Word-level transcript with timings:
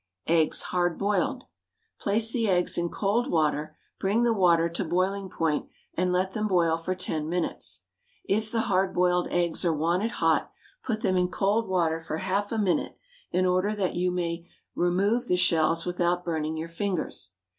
EGGS, 0.25 0.63
HARD 0.71 0.97
BOILED. 0.97 1.43
Place 1.99 2.31
the 2.33 2.49
eggs 2.49 2.75
in 2.75 2.89
cold 2.89 3.29
water, 3.29 3.77
bring 3.99 4.23
the 4.23 4.33
water 4.33 4.67
to 4.67 4.83
boiling 4.83 5.29
point, 5.29 5.67
and 5.93 6.11
let 6.11 6.31
them 6.31 6.47
boil 6.47 6.75
for 6.77 6.95
ten 6.95 7.29
minutes; 7.29 7.83
if 8.27 8.51
the 8.51 8.61
hard 8.61 8.95
boiled 8.95 9.27
eggs 9.29 9.63
are 9.63 9.71
wanted 9.71 10.13
hot, 10.13 10.51
put 10.81 11.01
them 11.01 11.17
in 11.17 11.27
cold 11.29 11.67
water 11.67 11.99
for 11.99 12.17
half 12.17 12.51
a 12.51 12.57
minute, 12.57 12.97
in 13.29 13.45
order 13.45 13.75
that 13.75 13.93
you 13.93 14.09
may 14.09 14.49
remove 14.73 15.27
the 15.27 15.35
shells 15.37 15.85
without 15.85 16.25
burning 16.25 16.57
your 16.57 16.67
fingers. 16.67 17.33